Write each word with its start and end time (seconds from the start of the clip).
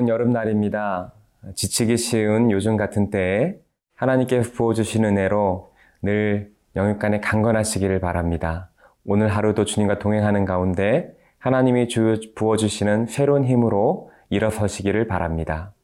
무더운 0.00 0.08
여름날입니다. 0.08 1.12
지치기 1.54 1.96
쉬운 1.96 2.50
요즘 2.50 2.76
같은 2.76 3.10
때에 3.10 3.56
하나님께서 3.94 4.52
부어주신 4.52 5.04
은혜로 5.04 5.72
늘 6.02 6.52
영육간에 6.76 7.20
강건하시기를 7.20 8.00
바랍니다. 8.00 8.70
오늘 9.04 9.28
하루도 9.28 9.64
주님과 9.64 9.98
동행하는 9.98 10.44
가운데 10.44 11.14
하나님이 11.38 11.88
부어주시는 12.34 13.06
새로운 13.06 13.44
힘으로 13.44 14.10
일어서시기를 14.30 15.06
바랍니다. 15.06 15.74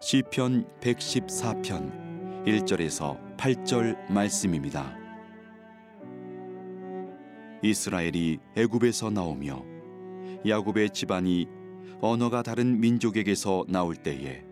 시편 0.00 0.64
114편 0.80 2.11
1절에서 2.44 3.36
8절 3.36 4.10
말씀입니다. 4.10 4.96
이스라엘이 7.62 8.40
애굽에서 8.56 9.10
나오며 9.10 9.64
야곱의 10.48 10.90
집안이 10.90 11.46
언어가 12.00 12.42
다른 12.42 12.80
민족에게서 12.80 13.64
나올 13.68 13.94
때에 13.94 14.42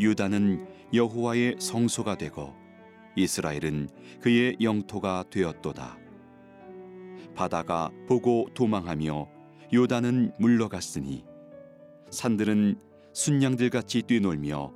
유다는 0.00 0.66
여호와의 0.92 1.56
성소가 1.60 2.16
되고 2.16 2.54
이스라엘은 3.14 3.88
그의 4.20 4.56
영토가 4.60 5.24
되었도다. 5.30 5.96
바다가 7.36 7.90
보고 8.08 8.48
도망하며 8.52 9.28
요단은 9.72 10.32
물러갔으니 10.40 11.24
산들은 12.10 12.80
순양들 13.12 13.70
같이 13.70 14.02
뛰놀며 14.02 14.72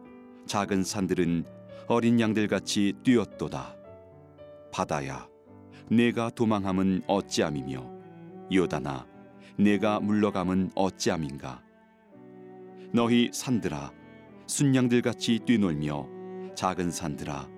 작은 0.47 0.85
산들은 0.85 1.56
어린 1.87 2.19
양들 2.19 2.49
같이 2.49 2.93
뛰었도다. 3.03 3.77
바다야, 4.73 5.29
내가 5.91 6.31
도망함은 6.31 7.03
어찌함이며 7.07 7.97
요단아, 8.53 9.07
내가 9.57 10.01
물러감은 10.01 10.73
어찌함인가? 10.75 11.63
너희 12.93 13.31
산들아, 13.33 13.93
순양들 14.47 15.03
같이 15.03 15.39
뛰놀며 15.45 16.07
작은 16.55 16.91
산들아, 16.91 17.49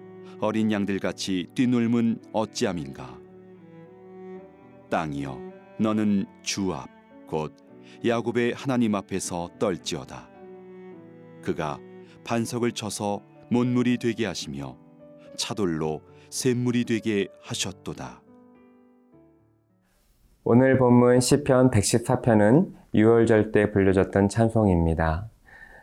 어린 0.40 0.70
양들 0.70 0.98
같이 0.98 1.48
뛰놀면 1.54 2.22
어찌함인가? 2.32 3.18
땅이여, 4.90 5.38
너는 5.78 6.26
주 6.42 6.72
앞, 6.72 6.88
곧 7.26 7.56
야곱의 8.04 8.52
하나님 8.54 8.94
앞에서 8.94 9.50
떨지어다. 9.58 10.28
그가 11.42 11.78
반석을 12.24 12.72
쳐서 12.72 13.22
못물이 13.50 13.98
되게 13.98 14.26
하시며 14.26 14.76
차돌로 15.36 16.02
샘물이 16.30 16.84
되게 16.84 17.28
하셨도다. 17.42 18.22
오늘 20.44 20.78
본문 20.78 21.20
시편 21.20 21.70
114편은 21.70 22.72
유월절 22.94 23.52
때 23.52 23.70
불려졌던 23.70 24.28
찬송입니다. 24.28 25.28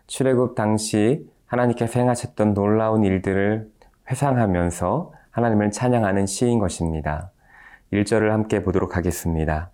출애굽 0.07 0.55
당시 0.55 1.27
하나님께서 1.45 1.99
행하셨던 1.99 2.53
놀라운 2.53 3.03
일들을 3.03 3.71
회상하면서 4.09 5.13
하나님을 5.31 5.71
찬양하는 5.71 6.25
시인 6.25 6.59
것입니다. 6.59 7.31
1절을 7.91 8.29
함께 8.29 8.63
보도록 8.63 8.95
하겠습니다. 8.95 9.71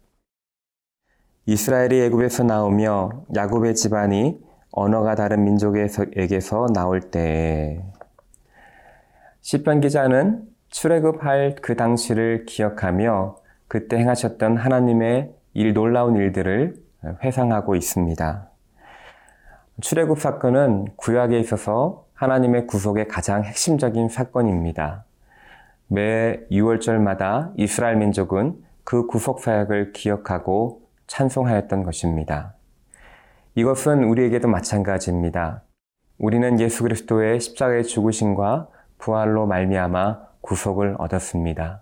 이스라엘이 1.46 2.02
애굽에서 2.04 2.44
나오며 2.44 3.26
야곱의 3.36 3.76
집안이 3.76 4.40
언어가 4.72 5.16
다른 5.16 5.44
민족에게서 5.44 6.68
나올 6.74 7.02
때 7.02 7.84
시편 9.42 9.82
기자는 9.82 10.48
출애굽할 10.70 11.58
그 11.62 11.76
당시를 11.76 12.46
기억하며 12.46 13.36
그때 13.68 13.98
행하셨던 13.98 14.58
하나님의 14.58 15.34
일 15.54 15.74
놀라운 15.74 16.16
일들을 16.16 16.76
회상하고 17.24 17.76
있습니다. 17.76 18.50
출애굽 19.82 20.20
사건은 20.20 20.88
구약에 20.96 21.40
있어서 21.40 22.06
하나님의 22.14 22.68
구속의 22.68 23.08
가장 23.08 23.44
핵심적인 23.44 24.10
사건입니다. 24.10 25.06
매 25.88 26.40
6월절마다 26.52 27.52
이스라엘 27.58 27.98
민족은 27.98 28.64
그 28.84 29.08
구속 29.08 29.40
사역을 29.42 29.92
기억하고 29.92 30.82
찬송하였던 31.08 31.84
것입니다. 31.84 32.54
이것은 33.56 34.06
우리에게도 34.06 34.48
마찬가지입니다. 34.48 35.64
우리는 36.18 36.60
예수 36.62 36.84
그리스도의 36.84 37.42
십자가의 37.42 37.84
죽으심과 37.84 38.70
부활로 38.98 39.46
말미암아 39.46 40.20
구속을 40.40 40.96
얻었습니다. 40.98 41.82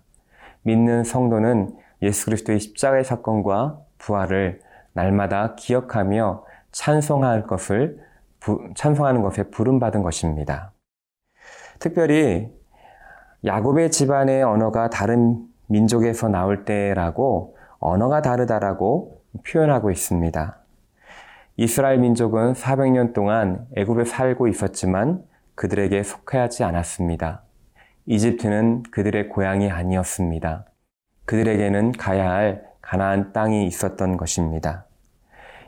믿는 0.62 1.04
성도는 1.04 1.76
예수 2.02 2.24
그리스도의 2.26 2.58
십자가의 2.58 3.04
사건과 3.04 3.78
부활을 3.98 4.60
날마다 4.94 5.54
기억하며 5.54 6.44
찬송할 6.72 7.46
것을 7.46 8.00
찬송하는 8.74 9.22
것에 9.22 9.44
부름 9.44 9.78
받은 9.78 10.02
것입니다. 10.02 10.72
특별히 11.78 12.50
야곱의 13.44 13.92
집안의 13.92 14.42
언어가 14.42 14.90
다른 14.90 15.46
민족에서 15.68 16.28
나올 16.28 16.64
때라고 16.64 17.56
언어가 17.78 18.22
다르다라고 18.22 19.22
표현하고 19.46 19.92
있습니다. 19.92 20.59
이스라엘 21.62 21.98
민족은 21.98 22.54
400년 22.54 23.12
동안 23.12 23.66
애굽에 23.76 24.06
살고 24.06 24.48
있었지만 24.48 25.22
그들에게 25.56 26.02
속하지 26.02 26.64
않았습니다. 26.64 27.42
이집트는 28.06 28.84
그들의 28.84 29.28
고향이 29.28 29.70
아니었습니다. 29.70 30.64
그들에게는 31.26 31.92
가야 31.92 32.30
할 32.30 32.64
가나안 32.80 33.34
땅이 33.34 33.66
있었던 33.66 34.16
것입니다. 34.16 34.86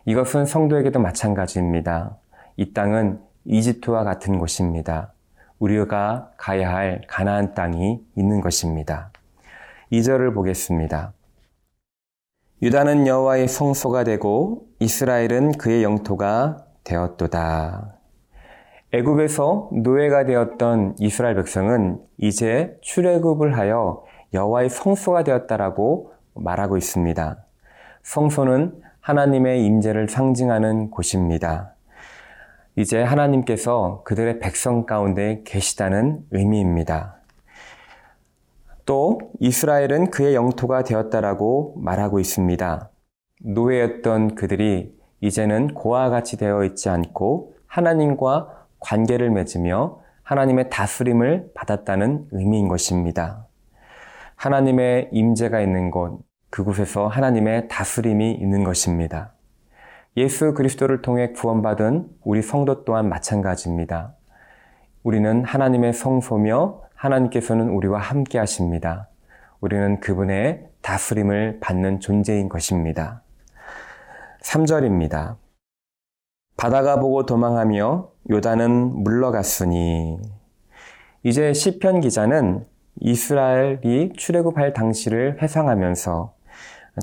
이것은 0.07 0.47
성도에게도 0.47 0.99
마찬가지입니다. 0.99 2.17
이 2.57 2.73
땅은 2.73 3.21
이집트와 3.45 4.03
같은 4.05 4.39
곳입니다. 4.39 5.13
우리가 5.59 6.31
가야 6.39 6.75
할 6.75 7.03
가나안 7.07 7.53
땅이 7.53 8.01
있는 8.17 8.41
것입니다. 8.41 9.11
2절을 9.93 10.33
보겠습니다. 10.33 11.13
유다는 12.62 13.09
여호와의 13.09 13.49
성소가 13.49 14.05
되고 14.05 14.69
이스라엘은 14.78 15.59
그의 15.59 15.83
영토가 15.83 16.59
되었도다. 16.84 17.97
애굽에서 18.93 19.71
노예가 19.73 20.27
되었던 20.27 20.95
이스라엘 21.00 21.34
백성은 21.34 21.99
이제 22.19 22.78
출애굽을 22.83 23.59
하여 23.59 24.05
여호와의 24.33 24.71
성소가 24.71 25.25
되었다라고 25.25 26.12
말하고 26.34 26.77
있습니다. 26.77 27.45
성소는 28.05 28.81
하나님의 29.00 29.67
임재를 29.67 30.09
상징하는 30.09 30.91
곳입니다. 30.91 31.75
이제 32.77 33.03
하나님께서 33.03 34.03
그들의 34.05 34.39
백성 34.39 34.87
가운데 34.87 35.43
계시다는 35.44 36.21
의미입니다. 36.31 37.22
또 38.84 39.20
이스라엘은 39.41 40.10
그의 40.10 40.34
영토가 40.34 40.82
되었다라고 40.82 41.76
말하고 41.78 42.19
있습니다. 42.19 42.91
노예였던 43.44 44.34
그들이 44.34 44.94
이제는 45.20 45.75
고와 45.75 46.10
같이 46.10 46.37
되어 46.37 46.65
있지 46.65 46.88
않고 46.88 47.54
하나님과 47.66 48.66
관계를 48.81 49.31
맺으며 49.31 50.00
하나님의 50.22 50.70
다스림을 50.70 51.53
받았다는 51.54 52.28
의미인 52.32 52.69
것입니다. 52.69 53.47
하나님의 54.37 55.10
임재가 55.12 55.61
있는 55.61 55.90
곳, 55.90 56.20
그곳에서 56.50 57.06
하나님의 57.06 57.69
다스림이 57.69 58.32
있는 58.32 58.64
것입니다. 58.64 59.32
예수 60.17 60.52
그리스도를 60.52 61.00
통해 61.00 61.32
구원받은 61.32 62.08
우리 62.25 62.43
성도 62.43 62.85
또한 62.85 63.08
마찬가지입니다. 63.08 64.14
우리는 65.02 65.44
하나님의 65.44 65.93
성소며 65.94 66.82
하나님께서는 67.02 67.69
우리와 67.69 67.99
함께 67.99 68.38
하십니다. 68.38 69.08
우리는 69.60 69.99
그분의 70.00 70.69
다스림을 70.82 71.58
받는 71.60 71.99
존재인 72.00 72.49
것입니다. 72.49 73.22
3절입니다. 74.43 75.37
바다가 76.56 77.00
보고 77.00 77.26
도망하며 77.26 78.08
요단은 78.31 79.02
물러갔으니 79.02 80.20
이제 81.25 81.52
시편 81.52 82.00
기자는 82.00 82.66
이스라엘이 83.00 84.12
출애굽할 84.16 84.72
당시를 84.72 85.43
회상하면서 85.43 86.34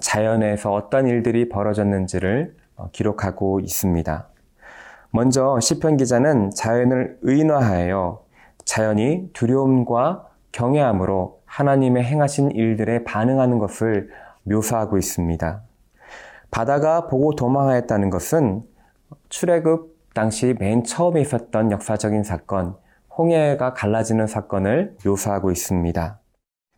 자연에서 0.01 0.71
어떤 0.71 1.07
일들이 1.07 1.49
벌어졌는지를 1.49 2.55
어, 2.75 2.89
기록하고 2.91 3.59
있습니다. 3.59 4.29
먼저 5.11 5.59
시편 5.59 5.97
기자는 5.97 6.51
자연을 6.51 7.17
의인화하여 7.23 8.28
자연이 8.65 9.29
두려움과 9.33 10.27
경외함으로 10.51 11.41
하나님의 11.45 12.03
행하신 12.03 12.51
일들에 12.51 13.03
반응하는 13.03 13.59
것을 13.59 14.09
묘사하고 14.44 14.97
있습니다. 14.97 15.61
바다가 16.51 17.07
보고 17.07 17.35
도망하였다는 17.35 18.09
것은 18.09 18.63
출애굽 19.29 20.00
당시 20.13 20.56
맨 20.59 20.83
처음에 20.83 21.21
있었던 21.21 21.71
역사적인 21.71 22.23
사건, 22.23 22.75
홍해가 23.17 23.73
갈라지는 23.73 24.27
사건을 24.27 24.95
묘사하고 25.06 25.51
있습니다. 25.51 26.19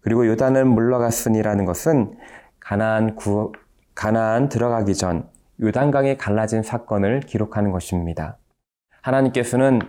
그리고 0.02 0.28
요단을 0.28 0.66
물러갔으니라는 0.66 1.66
것은 1.66 2.18
가나안 2.60 3.16
구 3.16 3.52
가나안 3.96 4.50
들어가기 4.50 4.96
전 4.96 5.30
요단강이 5.62 6.18
갈라진 6.18 6.64
사건을 6.64 7.22
기록하는 7.22 7.72
것입니다. 7.72 8.38
하나님께서는 9.02 9.80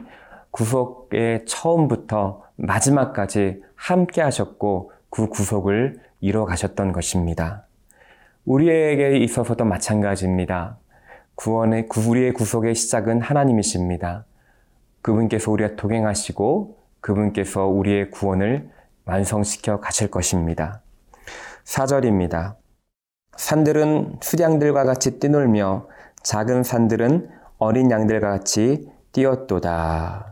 구속의 0.52 1.44
처음부터 1.46 2.44
마지막까지 2.56 3.62
함께 3.74 4.20
하셨고 4.22 4.92
그 5.10 5.28
구속을 5.28 6.00
이뤄 6.20 6.44
가셨던 6.44 6.92
것입니다. 6.92 7.66
우리에게 8.44 9.18
있어서도 9.18 9.64
마찬가지입니다. 9.64 10.78
구원의 11.34 11.88
우리의 12.08 12.32
구속의 12.32 12.74
시작은 12.74 13.20
하나님이십니다. 13.20 14.24
그분께서 15.00 15.50
우리와 15.50 15.70
동행하시고 15.76 16.78
그분께서 17.00 17.66
우리의 17.66 18.10
구원을 18.10 18.70
완성시켜 19.04 19.80
가실 19.80 20.10
것입니다. 20.10 20.82
4절입니다. 21.64 22.56
산들은 23.36 24.18
수량들과 24.20 24.84
같이 24.84 25.18
뛰놀며 25.18 25.88
작은 26.22 26.62
산들은 26.62 27.30
어린 27.58 27.90
양들과 27.90 28.30
같이 28.30 28.88
뛰었도다. 29.12 30.31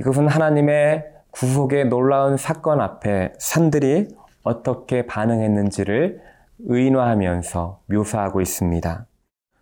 이것은 0.00 0.28
하나님의 0.28 1.12
구속의 1.30 1.86
놀라운 1.88 2.36
사건 2.36 2.80
앞에 2.80 3.32
산들이 3.38 4.08
어떻게 4.42 5.06
반응했는지를 5.06 6.20
의인화하면서 6.64 7.82
묘사하고 7.86 8.40
있습니다. 8.40 9.06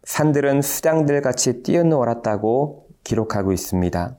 산들은 0.04 0.62
수량들 0.62 1.20
같이 1.22 1.62
뛰어놀았다고 1.62 2.88
기록하고 3.04 3.52
있습니다. 3.52 4.16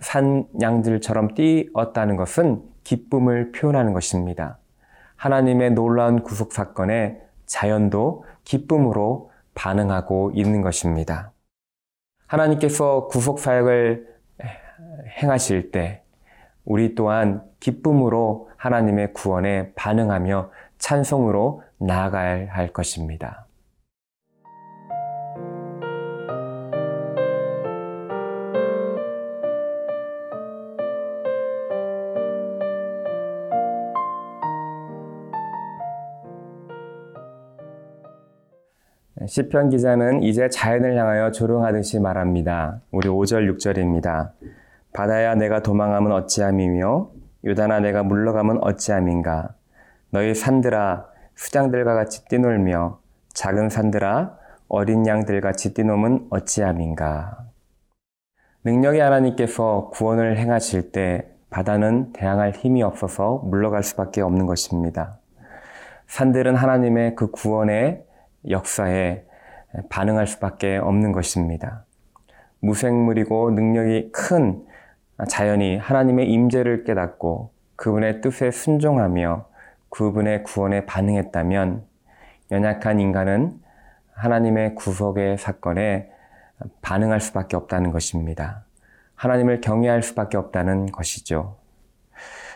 산 0.00 0.46
양들처럼 0.60 1.34
뛰었다는 1.34 2.16
것은 2.16 2.62
기쁨을 2.84 3.52
표현하는 3.52 3.92
것입니다. 3.92 4.58
하나님의 5.16 5.72
놀라운 5.72 6.22
구속 6.22 6.52
사건에 6.52 7.20
자연도 7.46 8.24
기쁨으로 8.44 9.30
반응하고 9.54 10.32
있는 10.34 10.60
것입니다. 10.60 11.32
하나님께서 12.26 13.06
구속 13.08 13.38
사역을 13.38 14.15
행하실 15.22 15.70
때 15.70 16.02
우리 16.64 16.94
또한 16.94 17.42
기쁨으로 17.60 18.50
하나님의 18.56 19.12
구원에 19.12 19.72
반응하며 19.74 20.50
찬송으로 20.78 21.62
나아가야 21.78 22.52
할 22.52 22.72
것입니다. 22.72 23.46
시편 39.26 39.70
기자는 39.70 40.22
이제 40.22 40.48
자연을 40.48 40.96
향하여 40.96 41.32
조롱하듯이 41.32 41.98
말합니다. 41.98 42.80
우리 42.90 43.08
5절 43.08 43.52
6절입니다. 43.56 44.30
바다야 44.96 45.34
내가 45.34 45.60
도망하면 45.60 46.10
어찌함이며 46.10 47.10
요단아 47.44 47.80
내가 47.80 48.02
물러가면 48.02 48.60
어찌함인가 48.62 49.50
너희 50.08 50.34
산들아 50.34 51.06
수장들과 51.34 51.92
같이 51.94 52.24
뛰놀며 52.24 52.98
작은 53.34 53.68
산들아 53.68 54.38
어린 54.68 55.06
양들 55.06 55.42
같이 55.42 55.74
뛰노면 55.74 56.28
어찌함인가 56.30 57.44
능력의 58.64 59.02
하나님께서 59.02 59.90
구원을 59.92 60.38
행하실 60.38 60.92
때 60.92 61.28
바다는 61.50 62.14
대항할 62.14 62.52
힘이 62.52 62.82
없어서 62.82 63.42
물러갈 63.44 63.82
수밖에 63.82 64.22
없는 64.22 64.46
것입니다. 64.46 65.18
산들은 66.06 66.56
하나님의 66.56 67.16
그 67.16 67.30
구원의 67.30 68.02
역사에 68.48 69.24
반응할 69.90 70.26
수밖에 70.26 70.78
없는 70.78 71.12
것입니다. 71.12 71.84
무생물이고 72.60 73.50
능력이 73.50 74.10
큰 74.12 74.64
자연이 75.24 75.78
하나님의 75.78 76.30
임재를 76.30 76.84
깨닫고 76.84 77.50
그분의 77.76 78.20
뜻에 78.20 78.50
순종하며 78.50 79.46
그분의 79.90 80.42
구원에 80.44 80.84
반응했다면 80.84 81.84
연약한 82.50 83.00
인간은 83.00 83.60
하나님의 84.12 84.74
구속의 84.74 85.38
사건에 85.38 86.10
반응할 86.82 87.20
수밖에 87.20 87.56
없다는 87.56 87.92
것입니다. 87.92 88.64
하나님을 89.14 89.60
경외할 89.60 90.02
수밖에 90.02 90.36
없다는 90.36 90.86
것이죠. 90.86 91.56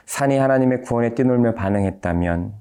산이 0.07 0.39
하나님의 0.39 0.83
구원에 0.83 1.15
뛰놀며 1.15 1.55
반응했다면 1.55 2.55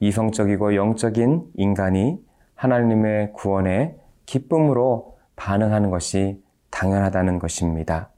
이성적이고 0.00 0.74
영적인 0.74 1.52
인간이 1.54 2.18
하나님의 2.54 3.32
구원에 3.32 3.96
기쁨으로 4.26 5.18
반응하는 5.36 5.90
것이 5.90 6.42
당연하다는 6.70 7.38
것입니다. 7.38 8.10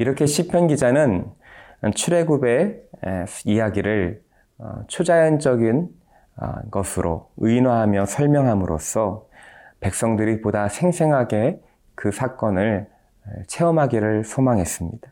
이렇게 0.00 0.24
시편 0.24 0.68
기자는 0.68 1.30
출애굽의 1.94 2.80
이야기를 3.44 4.22
어, 4.56 4.82
초자연적인 4.86 5.90
어, 6.36 6.52
것으로 6.70 7.28
의인화하며 7.36 8.06
설명함으로써 8.06 9.26
백성들이 9.80 10.40
보다 10.40 10.68
생생하게 10.68 11.60
그 11.94 12.12
사건을 12.12 12.88
체험하기를 13.46 14.24
소망했습니다. 14.24 15.06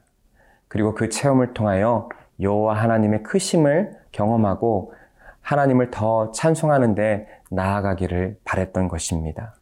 그리고 0.69 0.94
그 0.94 1.11
체험을 1.11 1.52
통하여 1.52 2.08
여호와 2.40 2.75
하나님의 2.76 3.25
크심을 3.25 3.93
경험하고 4.11 4.94
하나님을 5.43 5.90
더 5.90 6.32
찬송하는데 6.32 7.29
나아가기를 7.50 8.38
바랬던 8.43 8.88
것입니다. 8.88 9.55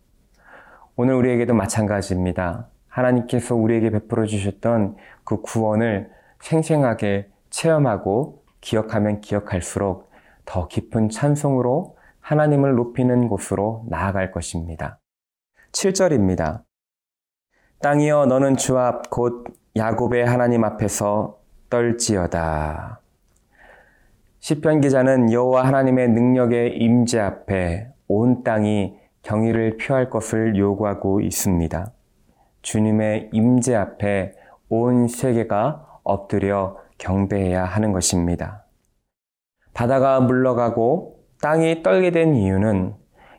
오늘 0.94 1.14
우리에게도 1.14 1.52
마찬가지입니다. 1.52 2.69
하나님께서 2.97 3.55
우리에게 3.55 3.91
베풀어 3.91 4.25
주셨던 4.27 4.97
그 5.25 5.43
구원을 5.43 6.11
생생하게 6.41 7.29
체험하고 7.51 8.43
기억하면 8.61 9.21
기억할수록 9.21 10.11
더 10.45 10.67
깊은 10.69 11.11
찬송으로 11.11 11.97
하나님을 12.21 12.75
높이는 12.75 13.29
곳으로 13.29 13.85
나아갈 13.88 14.33
것입니다. 14.33 14.99
7절입니다. 15.73 16.62
땅이여 17.83 18.26
너는 18.26 18.57
주 18.57 18.79
앞 18.79 19.11
곧 19.11 19.45
야곱의 19.76 20.25
하나님 20.25 20.65
앞에서 20.65 21.38
떨지어다. 21.69 23.00
시편 24.41 24.81
기자는 24.81 25.33
여호와 25.33 25.67
하나님의 25.67 26.09
능력의 26.09 26.79
임재 26.79 27.19
앞에 27.21 27.88
온 28.09 28.43
땅이 28.43 28.97
경의를 29.23 29.76
표할 29.76 30.09
것을 30.09 30.57
요구하고 30.57 31.21
있습니다. 31.21 31.93
주님의 32.66 33.30
임재 33.32 33.76
앞에 33.76 34.32
온 34.68 35.06
세계가 35.06 36.00
엎드려 36.02 36.76
경배해야 36.99 37.64
하는 37.64 37.92
것입니다. 37.92 38.64
바다가 39.73 40.18
물러가고 40.18 41.20
땅이 41.40 41.85
떨게 41.85 42.11
된 42.11 42.35
이유는 42.35 42.94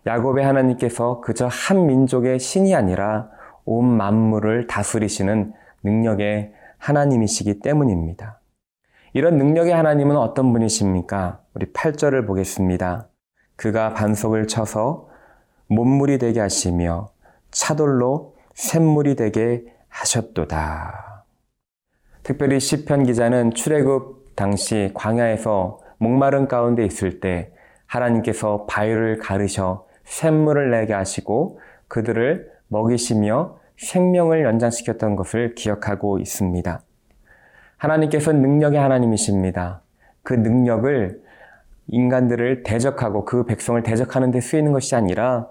야곱의 0.05 0.45
하나님께서 0.45 1.19
그저 1.19 1.47
한 1.47 1.87
민족의 1.87 2.39
신이 2.39 2.73
아니라 2.73 3.29
온 3.65 3.85
만물을 3.97 4.67
다스리시는 4.67 5.51
능력의 5.83 6.53
하나님이시기 6.77 7.59
때문입니다. 7.59 8.39
이런 9.11 9.37
능력의 9.37 9.73
하나님은 9.73 10.15
어떤 10.15 10.53
분이십니까? 10.53 11.41
우리 11.53 11.73
8절을 11.73 12.25
보겠습니다. 12.25 13.09
그가 13.57 13.93
반석을 13.93 14.47
쳐서 14.47 15.09
못물이 15.67 16.17
되게 16.17 16.39
하시며 16.39 17.09
차돌로 17.51 18.36
샘물이 18.57 19.15
되게 19.15 19.63
하셨도다. 19.87 21.25
특별히 22.23 22.59
시편 22.59 23.03
기자는 23.03 23.53
출애굽 23.53 24.35
당시 24.35 24.91
광야에서 24.95 25.79
목마른 25.99 26.47
가운데 26.47 26.83
있을 26.83 27.19
때 27.19 27.51
하나님께서 27.85 28.65
바위를 28.67 29.19
가르셔 29.19 29.85
샘물을 30.05 30.71
내게 30.71 30.93
하시고 30.93 31.59
그들을 31.87 32.51
먹이시며 32.69 33.59
생명을 33.77 34.43
연장시켰던 34.43 35.15
것을 35.15 35.53
기억하고 35.53 36.17
있습니다. 36.17 36.81
하나님께서 37.77 38.33
능력의 38.33 38.79
하나님이십니다. 38.79 39.81
그 40.23 40.33
능력을 40.33 41.21
인간들을 41.89 42.63
대적하고 42.63 43.23
그 43.23 43.45
백성을 43.45 43.81
대적하는 43.83 44.31
데 44.31 44.41
쓰이는 44.41 44.71
것이 44.71 44.95
아니라 44.95 45.47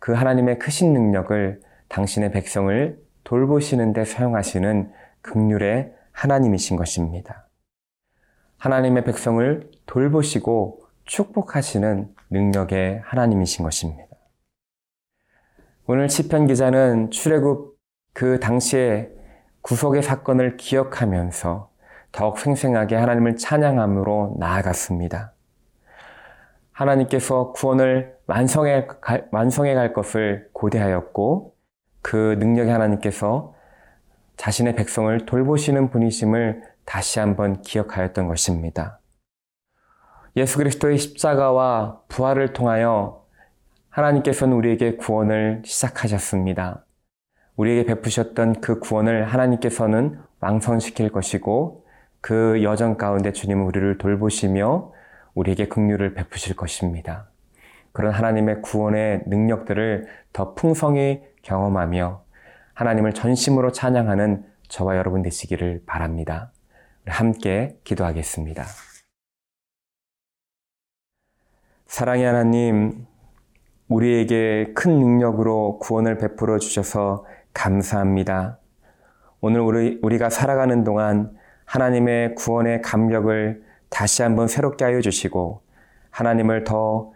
그 0.00 0.12
하나님의 0.12 0.58
크신 0.58 0.92
능력을 0.92 1.60
당신의 1.92 2.32
백성을 2.32 2.98
돌보시는 3.22 3.92
데 3.92 4.06
사용하시는 4.06 4.90
극률의 5.20 5.92
하나님이신 6.12 6.78
것입니다. 6.78 7.48
하나님의 8.56 9.04
백성을 9.04 9.70
돌보시고 9.84 10.86
축복하시는 11.04 12.14
능력의 12.30 13.02
하나님이신 13.04 13.62
것입니다. 13.62 14.06
오늘 15.86 16.08
시편 16.08 16.46
기자는 16.46 17.10
출애굽 17.10 17.76
그 18.14 18.40
당시에 18.40 19.10
구속의 19.60 20.02
사건을 20.02 20.56
기억하면서 20.56 21.70
더욱 22.10 22.38
생생하게 22.38 22.96
하나님을 22.96 23.36
찬양함으로 23.36 24.36
나아갔습니다. 24.38 25.34
하나님께서 26.72 27.52
구원을 27.52 28.16
완성해, 28.26 28.86
갈- 29.02 29.28
완성해 29.30 29.74
갈 29.74 29.92
것을 29.92 30.48
고대하였고 30.54 31.51
그 32.02 32.36
능력의 32.38 32.72
하나님께서 32.72 33.54
자신의 34.36 34.74
백성을 34.74 35.24
돌보시는 35.24 35.90
분이심을 35.90 36.62
다시 36.84 37.20
한번 37.20 37.62
기억하였던 37.62 38.26
것입니다. 38.28 38.98
예수 40.36 40.58
그리스도의 40.58 40.98
십자가와 40.98 42.00
부활을 42.08 42.52
통하여 42.52 43.24
하나님께서는 43.90 44.56
우리에게 44.56 44.96
구원을 44.96 45.62
시작하셨습니다. 45.64 46.84
우리에게 47.56 47.84
베푸셨던 47.84 48.60
그 48.60 48.80
구원을 48.80 49.26
하나님께서는 49.26 50.18
완성시킬 50.40 51.10
것이고 51.12 51.84
그 52.20 52.62
여정 52.62 52.96
가운데 52.96 53.32
주님은 53.32 53.64
우리를 53.64 53.98
돌보시며 53.98 54.92
우리에게 55.34 55.68
긍휼을 55.68 56.14
베푸실 56.14 56.56
것입니다. 56.56 57.28
그런 57.92 58.12
하나님의 58.12 58.62
구원의 58.62 59.24
능력들을 59.26 60.06
더 60.32 60.54
풍성히 60.54 61.22
경험하며 61.42 62.24
하나님을 62.74 63.12
전심으로 63.12 63.72
찬양하는 63.72 64.44
저와 64.68 64.96
여러분 64.96 65.22
되시기를 65.22 65.82
바랍니다. 65.86 66.52
함께 67.06 67.78
기도하겠습니다. 67.84 68.64
사랑의 71.86 72.24
하나님, 72.24 73.06
우리에게 73.88 74.72
큰 74.74 74.98
능력으로 74.98 75.78
구원을 75.78 76.16
베풀어 76.16 76.58
주셔서 76.58 77.26
감사합니다. 77.52 78.58
오늘 79.40 79.60
우리, 79.60 79.98
우리가 80.02 80.30
살아가는 80.30 80.84
동안 80.84 81.36
하나님의 81.66 82.34
구원의 82.36 82.80
감격을 82.80 83.64
다시 83.90 84.22
한번 84.22 84.48
새롭게 84.48 84.84
하여 84.84 85.00
주시고 85.00 85.62
하나님을 86.10 86.64
더 86.64 87.12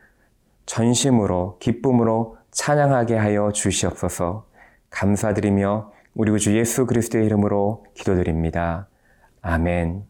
전심으로 0.67 1.59
기쁨으로 1.59 2.37
찬양하게 2.57 3.17
하여 3.17 3.53
주시옵소서 3.53 4.47
감사드리며 4.89 5.93
우리 6.15 6.31
구주 6.31 6.57
예수 6.57 6.87
그리스도의 6.87 7.27
이름으로 7.27 7.85
기도드립니다. 7.95 8.89
아멘. 9.43 10.05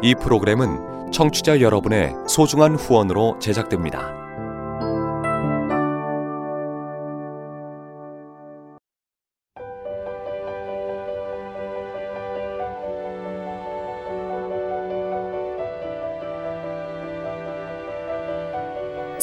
이 0.00 0.14
프로그램은 0.14 1.10
청취자 1.10 1.60
여러분의 1.60 2.14
소중한 2.28 2.76
후원으로 2.76 3.40
제작됩니다. 3.40 4.23